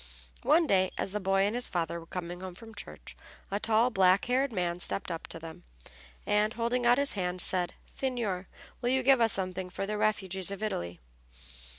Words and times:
One 0.41 0.65
day, 0.65 0.89
as 0.97 1.11
the 1.11 1.19
boy 1.19 1.41
and 1.45 1.53
his 1.53 1.69
father 1.69 1.99
were 1.99 2.07
coming 2.07 2.41
home 2.41 2.55
from 2.55 2.73
church 2.73 3.15
a 3.51 3.59
tall, 3.59 3.91
black 3.91 4.25
haired 4.25 4.51
man 4.51 4.79
stepped 4.79 5.11
up 5.11 5.27
to 5.27 5.37
them, 5.37 5.63
and, 6.25 6.55
holding 6.55 6.87
out 6.87 6.97
his 6.97 7.13
hand, 7.13 7.39
said, 7.39 7.75
"Signor, 7.85 8.47
will 8.81 8.89
you 8.89 9.03
give 9.03 9.21
us 9.21 9.31
something 9.33 9.69
for 9.69 9.85
the 9.85 9.99
refugees 9.99 10.49
of 10.49 10.63
Italy?" 10.63 10.99